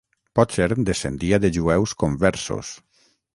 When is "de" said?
1.45-1.51